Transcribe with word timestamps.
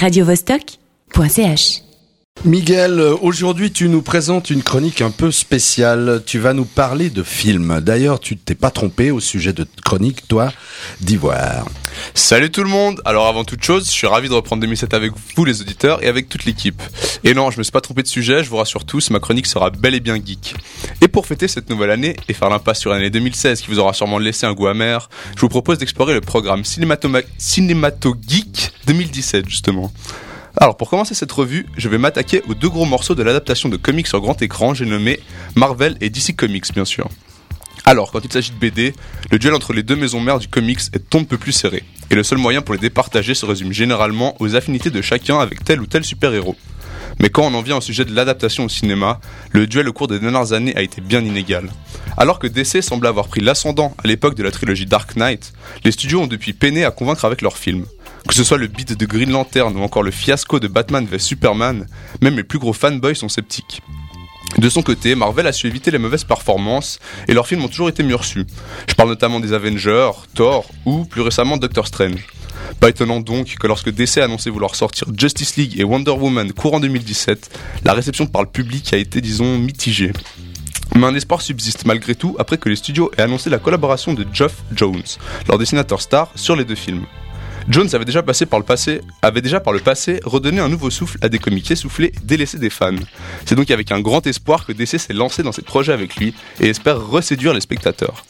radiovostok.ch 0.00 1.82
Miguel, 2.46 3.00
aujourd'hui 3.20 3.70
tu 3.70 3.90
nous 3.90 4.00
présentes 4.00 4.48
une 4.48 4.62
chronique 4.62 5.02
un 5.02 5.10
peu 5.10 5.30
spéciale. 5.30 6.22
Tu 6.24 6.38
vas 6.38 6.54
nous 6.54 6.64
parler 6.64 7.10
de 7.10 7.22
films. 7.22 7.80
D'ailleurs, 7.82 8.18
tu 8.18 8.38
t'es 8.38 8.54
pas 8.54 8.70
trompé 8.70 9.10
au 9.10 9.20
sujet 9.20 9.52
de 9.52 9.66
chronique, 9.84 10.26
toi, 10.26 10.50
d'Ivoire. 11.02 11.66
Salut 12.14 12.50
tout 12.50 12.62
le 12.62 12.70
monde 12.70 13.02
Alors 13.04 13.26
avant 13.26 13.44
toute 13.44 13.62
chose, 13.62 13.84
je 13.84 13.90
suis 13.90 14.06
ravi 14.06 14.30
de 14.30 14.34
reprendre 14.34 14.62
2007 14.62 14.94
avec 14.94 15.12
vous 15.36 15.44
les 15.44 15.60
auditeurs 15.60 16.02
et 16.02 16.08
avec 16.08 16.30
toute 16.30 16.46
l'équipe. 16.46 16.82
Et 17.24 17.34
non, 17.34 17.50
je 17.50 17.58
me 17.58 17.62
suis 17.62 17.72
pas 17.72 17.82
trompé 17.82 18.02
de 18.02 18.08
sujet, 18.08 18.42
je 18.42 18.48
vous 18.48 18.56
rassure 18.56 18.86
tous, 18.86 19.10
ma 19.10 19.20
chronique 19.20 19.46
sera 19.46 19.68
bel 19.68 19.94
et 19.94 20.00
bien 20.00 20.16
geek. 20.16 20.54
Et 21.02 21.08
pour 21.08 21.26
fêter 21.26 21.46
cette 21.46 21.68
nouvelle 21.68 21.90
année 21.90 22.16
et 22.28 22.32
faire 22.32 22.48
l'impasse 22.48 22.78
sur 22.78 22.90
l'année 22.90 23.10
2016 23.10 23.60
qui 23.60 23.68
vous 23.68 23.78
aura 23.78 23.92
sûrement 23.92 24.18
laissé 24.18 24.46
un 24.46 24.54
goût 24.54 24.68
amer, 24.68 25.10
je 25.36 25.40
vous 25.42 25.48
propose 25.48 25.76
d'explorer 25.76 26.14
le 26.14 26.22
programme 26.22 26.64
Cinémato, 26.64 27.10
Cinémato 27.36 28.14
Geek 28.26 28.49
2017 28.90 29.48
justement. 29.48 29.92
Alors 30.56 30.76
pour 30.76 30.90
commencer 30.90 31.14
cette 31.14 31.30
revue, 31.30 31.66
je 31.76 31.88
vais 31.88 31.96
m'attaquer 31.96 32.42
aux 32.48 32.54
deux 32.54 32.68
gros 32.68 32.86
morceaux 32.86 33.14
de 33.14 33.22
l'adaptation 33.22 33.68
de 33.68 33.76
comics 33.76 34.08
sur 34.08 34.20
grand 34.20 34.42
écran, 34.42 34.74
j'ai 34.74 34.84
nommé 34.84 35.20
Marvel 35.54 35.96
et 36.00 36.10
DC 36.10 36.34
Comics 36.34 36.74
bien 36.74 36.84
sûr. 36.84 37.08
Alors, 37.84 38.10
quand 38.12 38.24
il 38.24 38.32
s'agit 38.32 38.50
de 38.50 38.58
BD, 38.58 38.92
le 39.30 39.38
duel 39.38 39.54
entre 39.54 39.72
les 39.72 39.82
deux 39.82 39.96
maisons 39.96 40.20
mères 40.20 40.38
du 40.38 40.48
comics 40.48 40.80
est 40.92 41.14
un 41.14 41.22
peu 41.22 41.38
plus 41.38 41.52
serré, 41.52 41.82
et 42.10 42.14
le 42.14 42.22
seul 42.22 42.38
moyen 42.38 42.60
pour 42.62 42.74
les 42.74 42.80
départager 42.80 43.34
se 43.34 43.46
résume 43.46 43.72
généralement 43.72 44.36
aux 44.38 44.54
affinités 44.54 44.90
de 44.90 45.00
chacun 45.00 45.38
avec 45.38 45.64
tel 45.64 45.80
ou 45.80 45.86
tel 45.86 46.04
super-héros. 46.04 46.56
Mais 47.20 47.30
quand 47.30 47.46
on 47.46 47.54
en 47.54 47.62
vient 47.62 47.76
au 47.76 47.80
sujet 47.80 48.04
de 48.04 48.14
l'adaptation 48.14 48.64
au 48.64 48.68
cinéma, 48.68 49.20
le 49.52 49.66
duel 49.66 49.88
au 49.88 49.92
cours 49.92 50.08
des 50.08 50.18
dernières 50.18 50.52
années 50.52 50.76
a 50.76 50.82
été 50.82 51.00
bien 51.00 51.24
inégal. 51.24 51.70
Alors 52.16 52.38
que 52.38 52.46
DC 52.46 52.82
semble 52.82 53.06
avoir 53.06 53.28
pris 53.28 53.40
l'ascendant 53.40 53.94
à 54.02 54.06
l'époque 54.06 54.34
de 54.34 54.42
la 54.42 54.50
trilogie 54.50 54.86
Dark 54.86 55.16
Knight, 55.16 55.52
les 55.84 55.92
studios 55.92 56.22
ont 56.22 56.26
depuis 56.26 56.52
peiné 56.52 56.84
à 56.84 56.90
convaincre 56.90 57.24
avec 57.24 57.40
leurs 57.40 57.56
films. 57.56 57.86
Que 58.28 58.34
ce 58.34 58.44
soit 58.44 58.58
le 58.58 58.66
beat 58.66 58.98
de 58.98 59.06
Green 59.06 59.30
Lantern 59.30 59.76
ou 59.76 59.82
encore 59.82 60.02
le 60.02 60.10
fiasco 60.10 60.60
de 60.60 60.68
Batman 60.68 61.06
vs 61.06 61.18
Superman, 61.18 61.86
même 62.20 62.36
les 62.36 62.44
plus 62.44 62.58
gros 62.58 62.72
fanboys 62.72 63.14
sont 63.14 63.28
sceptiques. 63.28 63.82
De 64.58 64.68
son 64.68 64.82
côté, 64.82 65.14
Marvel 65.14 65.46
a 65.46 65.52
su 65.52 65.66
éviter 65.66 65.90
les 65.90 65.98
mauvaises 65.98 66.24
performances 66.24 66.98
et 67.28 67.34
leurs 67.34 67.46
films 67.46 67.64
ont 67.64 67.68
toujours 67.68 67.88
été 67.88 68.02
mieux 68.02 68.16
reçus. 68.16 68.46
Je 68.88 68.94
parle 68.94 69.08
notamment 69.08 69.40
des 69.40 69.52
Avengers, 69.52 70.10
Thor 70.34 70.68
ou 70.84 71.04
plus 71.04 71.22
récemment 71.22 71.56
Doctor 71.56 71.86
Strange. 71.86 72.26
Pas 72.78 72.88
étonnant 72.88 73.20
donc 73.20 73.56
que 73.58 73.66
lorsque 73.66 73.90
DC 73.90 74.18
a 74.18 74.24
annoncé 74.24 74.50
vouloir 74.50 74.74
sortir 74.74 75.06
Justice 75.16 75.56
League 75.56 75.78
et 75.78 75.84
Wonder 75.84 76.12
Woman 76.12 76.52
courant 76.52 76.80
2017, 76.80 77.58
la 77.84 77.92
réception 77.92 78.26
par 78.26 78.42
le 78.42 78.48
public 78.48 78.92
a 78.92 78.96
été 78.96 79.20
disons 79.20 79.58
mitigée. 79.58 80.12
Mais 80.96 81.06
un 81.06 81.14
espoir 81.14 81.40
subsiste 81.40 81.86
malgré 81.86 82.14
tout 82.14 82.34
après 82.38 82.58
que 82.58 82.68
les 82.68 82.76
studios 82.76 83.10
aient 83.16 83.22
annoncé 83.22 83.48
la 83.50 83.58
collaboration 83.58 84.14
de 84.14 84.26
Geoff 84.32 84.62
Jones, 84.74 85.02
leur 85.48 85.58
dessinateur 85.58 86.00
star, 86.02 86.30
sur 86.34 86.56
les 86.56 86.64
deux 86.64 86.74
films. 86.74 87.06
Jones 87.68 87.88
avait 87.92 88.04
déjà 88.04 88.22
passé 88.22 88.46
par 88.46 88.58
le 88.58 88.64
passé, 88.64 89.00
avait 89.22 89.42
déjà 89.42 89.60
par 89.60 89.72
le 89.72 89.80
passé 89.80 90.20
redonné 90.24 90.60
un 90.60 90.68
nouveau 90.68 90.90
souffle 90.90 91.18
à 91.22 91.28
des 91.28 91.38
comics 91.38 91.70
essoufflés 91.70 92.12
délaissés 92.24 92.58
des 92.58 92.70
fans. 92.70 92.94
C'est 93.44 93.54
donc 93.54 93.70
avec 93.70 93.92
un 93.92 94.00
grand 94.00 94.26
espoir 94.26 94.66
que 94.66 94.72
DC 94.72 94.98
s'est 94.98 95.12
lancé 95.12 95.42
dans 95.42 95.52
ses 95.52 95.62
projets 95.62 95.92
avec 95.92 96.16
lui 96.16 96.34
et 96.60 96.68
espère 96.68 97.00
reséduire 97.00 97.54
les 97.54 97.60
spectateurs. 97.60 98.24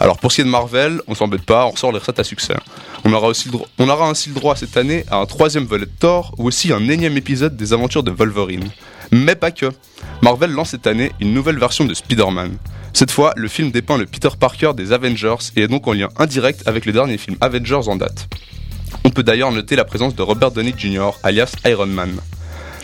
Alors 0.00 0.18
pour 0.18 0.32
ce 0.32 0.36
qui 0.36 0.40
est 0.40 0.44
de 0.44 0.50
Marvel, 0.50 1.02
on 1.06 1.14
s'embête 1.14 1.42
pas, 1.42 1.66
on 1.66 1.70
ressort 1.70 1.92
les 1.92 1.98
recettes 1.98 2.18
à 2.18 2.24
succès. 2.24 2.56
On 3.04 3.12
aura, 3.12 3.32
on 3.78 3.88
aura 3.88 4.08
ainsi 4.08 4.30
le 4.30 4.34
droit 4.34 4.56
cette 4.56 4.76
année 4.76 5.04
à 5.10 5.16
un 5.16 5.26
troisième 5.26 5.64
volet 5.64 5.86
de 5.86 5.90
Thor 5.98 6.34
ou 6.38 6.46
aussi 6.46 6.72
un 6.72 6.88
énième 6.88 7.16
épisode 7.16 7.56
des 7.56 7.72
aventures 7.72 8.02
de 8.02 8.10
Wolverine. 8.10 8.70
Mais 9.12 9.34
pas 9.34 9.50
que. 9.50 9.66
Marvel 10.22 10.52
lance 10.52 10.70
cette 10.70 10.86
année 10.86 11.12
une 11.20 11.34
nouvelle 11.34 11.58
version 11.58 11.84
de 11.84 11.94
Spider-Man. 11.94 12.56
Cette 12.92 13.10
fois, 13.10 13.32
le 13.36 13.48
film 13.48 13.70
dépeint 13.70 13.96
le 13.96 14.06
Peter 14.06 14.28
Parker 14.38 14.72
des 14.74 14.92
Avengers 14.92 15.36
et 15.56 15.62
est 15.62 15.68
donc 15.68 15.86
en 15.86 15.92
lien 15.92 16.08
indirect 16.16 16.62
avec 16.66 16.86
le 16.86 16.92
dernier 16.92 17.18
film 17.18 17.36
Avengers 17.40 17.88
en 17.88 17.96
date. 17.96 18.28
On 19.10 19.12
peut 19.12 19.24
d'ailleurs 19.24 19.50
noter 19.50 19.74
la 19.74 19.84
présence 19.84 20.14
de 20.14 20.22
Robert 20.22 20.52
Downey 20.52 20.72
Jr., 20.78 21.10
alias 21.24 21.56
Iron 21.64 21.86
Man. 21.86 22.12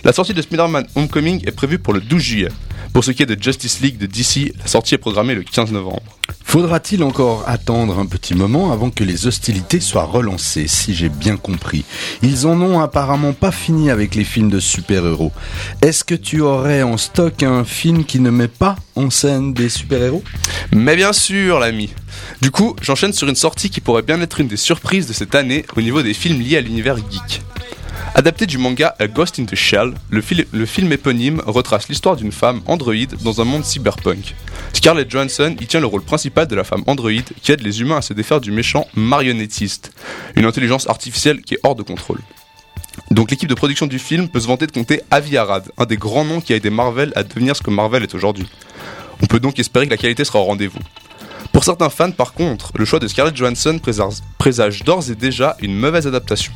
La 0.03 0.13
sortie 0.13 0.35
de 0.35 0.43
Spider-Man 0.43 0.85
Homecoming 0.97 1.47
est 1.47 1.53
prévue 1.53 1.79
pour 1.79 1.95
le 1.95 2.01
12 2.01 2.21
juillet. 2.21 2.49
Pour 2.93 3.05
ce 3.05 3.13
qui 3.13 3.23
est 3.23 3.27
de 3.27 3.41
Justice 3.41 3.81
League 3.81 3.97
de 3.97 4.07
DC, 4.07 4.53
la 4.59 4.67
sortie 4.67 4.97
est 4.97 4.99
programmée 4.99 5.37
le 5.37 5.45
15 5.45 5.71
novembre. 5.71 6.03
Faudra-t-il 6.49 7.03
encore 7.03 7.43
attendre 7.49 7.99
un 7.99 8.07
petit 8.07 8.35
moment 8.35 8.73
avant 8.73 8.89
que 8.89 9.03
les 9.03 9.27
hostilités 9.27 9.81
soient 9.81 10.05
relancées, 10.05 10.69
si 10.69 10.95
j'ai 10.95 11.09
bien 11.09 11.37
compris? 11.37 11.85
Ils 12.23 12.47
en 12.47 12.59
ont 12.63 12.79
apparemment 12.79 13.33
pas 13.33 13.51
fini 13.51 13.91
avec 13.91 14.15
les 14.15 14.23
films 14.23 14.49
de 14.49 14.61
super-héros. 14.61 15.33
Est-ce 15.83 16.05
que 16.05 16.15
tu 16.15 16.41
aurais 16.41 16.85
en 16.85 16.99
stock 16.99 17.43
un 17.43 17.65
film 17.65 18.05
qui 18.05 18.21
ne 18.21 18.31
met 18.31 18.49
pas 18.49 18.77
en 18.95 19.11
scène 19.11 19.55
des 19.55 19.69
super-héros? 19.69 20.23
Mais 20.73 20.95
bien 20.95 21.13
sûr, 21.13 21.59
l'ami 21.59 21.93
Du 22.41 22.53
coup, 22.53 22.77
j'enchaîne 22.81 23.13
sur 23.13 23.29
une 23.29 23.35
sortie 23.35 23.69
qui 23.69 23.81
pourrait 23.81 24.03
bien 24.03 24.21
être 24.21 24.41
une 24.41 24.49
des 24.49 24.57
surprises 24.57 25.09
de 25.09 25.13
cette 25.13 25.35
année 25.35 25.67
au 25.77 25.83
niveau 25.83 26.01
des 26.01 26.15
films 26.15 26.41
liés 26.41 26.59
à 26.59 26.61
l'univers 26.61 26.97
geek. 26.97 27.43
Adapté 28.19 28.47
du 28.47 28.57
manga 28.57 28.97
A 28.99 29.09
Ghost 29.09 29.39
in 29.39 29.45
the 29.45 29.55
Shell, 29.55 29.93
le, 30.09 30.23
film 30.23 30.91
éponyme 30.91 31.43
retrace 31.45 31.87
l'histoire 31.91 32.17
d'une 32.17 32.33
femme 32.33 32.63
androïde 32.65 33.15
dans 33.23 33.43
un 33.43 33.45
monde 33.45 33.63
cyberpunk. 33.63 34.35
Scarlett 34.73 35.11
Johansson 35.11 35.55
y 35.61 35.67
tient 35.67 35.81
le 35.81 35.87
rôle 35.87 36.01
principal 36.01 36.47
de 36.47 36.57
la 36.57 36.65
femme 36.65 36.83
androïde 36.87 37.29
qui 37.43 37.53
aide 37.53 37.61
les 37.61 37.83
humains 37.83 37.99
à 37.99 38.01
se 38.01 38.15
défaire 38.15 38.41
du 38.41 38.53
méchant 38.53 38.87
marionnettiste, 38.95 39.93
une 40.35 40.47
intelligence 40.47 40.89
artificielle 40.89 41.43
qui 41.43 41.57
est 41.57 41.61
hors 41.63 41.75
de 41.75 41.83
contrôle. 41.83 42.21
Donc 43.11 43.31
l'équipe 43.31 43.51
de 43.51 43.55
production 43.55 43.87
du 43.87 43.99
film 43.99 44.31
peut 44.31 44.41
se 44.41 44.47
vanter 44.47 44.67
de 44.67 44.73
compter 44.73 45.03
Avi 45.11 45.37
Arad, 45.37 45.65
un 45.77 45.85
des 45.85 45.99
grands 45.99 46.25
noms 46.25 46.41
qui 46.41 46.55
a 46.55 46.57
aidé 46.57 46.71
Marvel 46.71 47.13
à 47.17 47.23
devenir 47.23 47.55
ce 47.55 47.63
que 47.63 47.71
Marvel 47.71 48.03
est 48.03 48.15
aujourd'hui. 48.15 48.49
On 49.23 49.27
peut 49.27 49.41
donc 49.41 49.59
espérer 49.59 49.85
que 49.85 49.91
la 49.91 49.99
qualité 49.99 50.25
sera 50.25 50.39
au 50.39 50.45
rendez-vous. 50.45 50.81
Pour 51.57 51.65
certains 51.65 51.89
fans, 51.89 52.11
par 52.11 52.35
contre, 52.35 52.71
le 52.75 52.85
choix 52.85 52.99
de 52.99 53.09
Scarlett 53.09 53.35
Johansson 53.35 53.81
présage 54.37 54.85
d'ores 54.85 55.11
et 55.11 55.15
déjà 55.15 55.57
une 55.63 55.75
mauvaise 55.75 56.07
adaptation. 56.07 56.53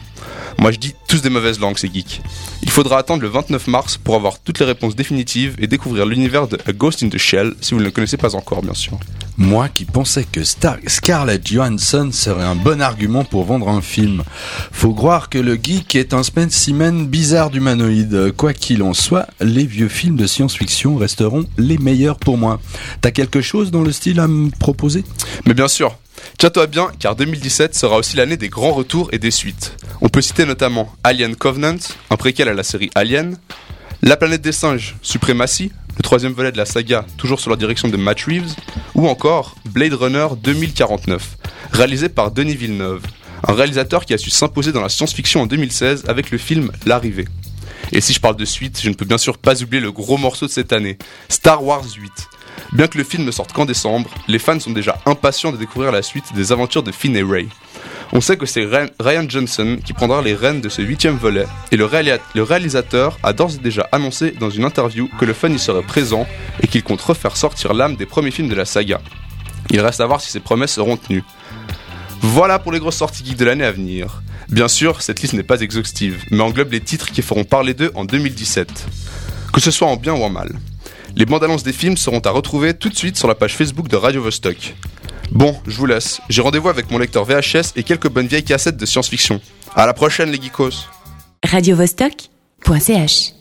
Moi 0.59 0.72
je 0.72 0.78
dis 0.78 0.94
tous 1.09 1.22
des 1.22 1.31
mauvaises 1.31 1.59
langues, 1.59 1.78
c'est 1.78 1.91
geek. 1.91 2.21
Il 2.62 2.69
faudra 2.69 2.99
attendre 2.99 3.22
le 3.22 3.28
29 3.28 3.66
mars 3.66 3.97
pour 3.97 4.15
avoir 4.15 4.41
toutes 4.41 4.59
les 4.59 4.66
réponses 4.66 4.94
définitives 4.94 5.56
et 5.59 5.69
découvrir 5.69 6.05
l'univers 6.05 6.49
de 6.49 6.59
A 6.66 6.75
Ghost 6.75 7.03
in 7.03 7.09
the 7.09 7.16
Shell, 7.16 7.55
si 7.62 7.72
vous 7.72 7.81
ne 7.81 7.87
le 7.87 7.91
connaissez 7.91 8.19
pas 8.19 8.37
encore, 8.37 8.61
bien 8.61 8.75
sûr. 8.75 9.00
Moi 9.41 9.71
qui 9.71 9.87
pensais 9.87 10.27
que 10.31 10.45
Star 10.45 10.77
Scarlett 10.87 11.49
Johansson 11.51 12.11
serait 12.12 12.45
un 12.45 12.55
bon 12.55 12.83
argument 12.83 13.25
pour 13.25 13.45
vendre 13.45 13.71
un 13.71 13.81
film. 13.81 14.23
Faut 14.71 14.93
croire 14.93 15.31
que 15.31 15.39
le 15.39 15.55
geek 15.55 15.97
est 15.97 16.12
un 16.12 16.23
spécimen 16.23 17.06
bizarre 17.06 17.49
d'humanoïde. 17.49 18.34
Quoi 18.37 18.53
qu'il 18.53 18.83
en 18.83 18.93
soit, 18.93 19.27
les 19.41 19.65
vieux 19.65 19.89
films 19.89 20.17
de 20.17 20.27
science-fiction 20.27 20.95
resteront 20.97 21.47
les 21.56 21.79
meilleurs 21.79 22.19
pour 22.19 22.37
moi. 22.37 22.61
T'as 23.00 23.12
quelque 23.12 23.41
chose 23.41 23.71
dans 23.71 23.81
le 23.83 23.93
style 23.93 24.21
à 24.21 24.29
me 24.29 24.50
proposer? 24.50 25.05
Mais 25.47 25.55
bien 25.55 25.69
sûr, 25.69 25.97
Tiens-toi 26.37 26.67
bien, 26.67 26.91
car 26.99 27.17
2017 27.17 27.75
sera 27.75 27.97
aussi 27.97 28.19
l'année 28.19 28.37
des 28.37 28.50
grands 28.50 28.73
retours 28.73 29.09
et 29.12 29.19
des 29.19 29.31
suites. 29.31 29.75
On 30.03 30.11
peut 30.11 30.21
citer 30.21 30.45
notamment 30.45 30.95
Alien 31.03 31.34
Covenant, 31.34 31.79
un 32.11 32.17
préquel 32.17 32.49
à 32.49 32.55
la 32.55 32.62
série 32.62 32.91
Alien, 32.95 33.39
La 34.03 34.19
planète 34.19 34.43
des 34.43 34.53
singes, 34.53 34.97
Supremacy, 35.00 35.73
le 36.00 36.03
troisième 36.03 36.33
volet 36.33 36.50
de 36.50 36.56
la 36.56 36.65
saga, 36.65 37.05
toujours 37.19 37.41
sous 37.41 37.50
la 37.50 37.56
direction 37.56 37.87
de 37.87 37.97
Matt 37.99 38.22
Reeves, 38.22 38.55
ou 38.94 39.06
encore 39.06 39.55
Blade 39.66 39.93
Runner 39.93 40.28
2049, 40.43 41.37
réalisé 41.72 42.09
par 42.09 42.31
Denis 42.31 42.56
Villeneuve, 42.56 43.03
un 43.47 43.53
réalisateur 43.53 44.06
qui 44.06 44.15
a 44.15 44.19
su 44.19 44.31
s'imposer 44.31 44.72
dans 44.72 44.81
la 44.81 44.88
science-fiction 44.88 45.43
en 45.43 45.47
2016 45.47 46.05
avec 46.09 46.31
le 46.31 46.38
film 46.38 46.72
L'arrivée. 46.87 47.28
Et 47.93 48.00
si 48.00 48.15
je 48.15 48.21
parle 48.21 48.37
de 48.37 48.47
suite, 48.47 48.81
je 48.83 48.88
ne 48.88 48.94
peux 48.94 49.05
bien 49.05 49.19
sûr 49.19 49.37
pas 49.37 49.62
oublier 49.62 49.83
le 49.83 49.93
gros 49.93 50.16
morceau 50.16 50.47
de 50.47 50.50
cette 50.50 50.72
année, 50.72 50.97
Star 51.28 51.62
Wars 51.62 51.84
8. 51.84 52.11
Bien 52.72 52.87
que 52.87 52.97
le 52.97 53.05
film 53.05 53.27
ne 53.27 53.31
sorte 53.31 53.53
qu'en 53.53 53.67
décembre, 53.67 54.09
les 54.27 54.38
fans 54.38 54.59
sont 54.59 54.71
déjà 54.71 54.97
impatients 55.05 55.53
de 55.53 55.59
découvrir 55.59 55.93
la 55.93 56.00
suite 56.00 56.32
des 56.34 56.50
aventures 56.50 56.82
de 56.82 56.93
Finn 56.93 57.15
et 57.15 57.22
Ray. 57.22 57.50
On 58.12 58.21
sait 58.21 58.37
que 58.37 58.47
c'est 58.47 58.66
Ryan 58.98 59.25
Johnson 59.28 59.78
qui 59.84 59.93
prendra 59.93 60.21
les 60.21 60.34
rênes 60.34 60.60
de 60.60 60.69
ce 60.69 60.82
huitième 60.82 61.16
volet, 61.16 61.47
et 61.71 61.76
le, 61.76 61.84
réalisateur 62.43 63.19
a 63.22 63.32
d'ores 63.32 63.54
et 63.54 63.59
déjà 63.59 63.88
annoncé 63.93 64.32
dans 64.32 64.50
une 64.50 64.65
interview 64.65 65.09
que 65.21 65.25
le 65.25 65.32
fan 65.32 65.54
y 65.54 65.60
serait 65.60 65.82
présent 65.82 66.26
et 66.60 66.66
qu'il 66.66 66.82
compte 66.82 67.00
refaire 67.00 67.37
sortir 67.37 67.72
l'âme 67.72 67.94
des 67.94 68.06
premiers 68.06 68.32
films 68.32 68.49
de 68.49 68.56
la 68.56 68.65
saga. 68.65 69.00
Il 69.70 69.81
reste 69.81 70.00
à 70.00 70.06
voir 70.06 70.20
si 70.20 70.32
ces 70.32 70.41
promesses 70.41 70.72
seront 70.72 70.97
tenues. 70.97 71.22
Voilà 72.20 72.59
pour 72.59 72.72
les 72.72 72.81
grosses 72.81 72.97
sorties 72.97 73.25
geeks 73.25 73.38
de 73.38 73.44
l'année 73.44 73.65
à 73.65 73.70
venir. 73.70 74.22
Bien 74.49 74.66
sûr, 74.66 75.03
cette 75.03 75.22
liste 75.22 75.34
n'est 75.34 75.44
pas 75.44 75.60
exhaustive, 75.60 76.25
mais 76.32 76.43
englobe 76.43 76.72
les 76.72 76.81
titres 76.81 77.12
qui 77.12 77.22
feront 77.22 77.44
parler 77.44 77.75
d'eux 77.75 77.93
en 77.94 78.05
2017. 78.05 78.87
Que 79.52 79.61
ce 79.61 79.70
soit 79.70 79.87
en 79.87 79.96
bien 79.96 80.14
ou 80.14 80.23
en 80.25 80.31
mal. 80.31 80.58
Les 81.14 81.26
bandes 81.26 81.44
annonces 81.44 81.62
des 81.62 81.73
films 81.73 81.96
seront 81.96 82.20
à 82.20 82.31
retrouver 82.31 82.75
tout 82.75 82.88
de 82.88 82.96
suite 82.96 83.17
sur 83.17 83.29
la 83.29 83.37
page 83.37 83.55
Facebook 83.55 83.87
de 83.87 83.96
Radio 83.96 84.20
Vostok. 84.20 84.75
Bon, 85.31 85.56
je 85.67 85.77
vous 85.77 85.87
laisse. 85.87 86.21
J'ai 86.29 86.43
rendez-vous 86.43 86.69
avec 86.69 86.91
mon 86.91 86.99
lecteur 86.99 87.25
VHS 87.25 87.73
et 87.77 87.82
quelques 87.82 88.09
bonnes 88.09 88.27
vieilles 88.27 88.44
cassettes 88.44 88.77
de 88.77 88.87
science-fiction. 88.87 89.41
À 89.75 89.87
la 89.87 89.94
prochaine 89.94 90.31
les 90.31 90.41
geekos. 90.41 90.87
radiovostok.ch 91.44 93.39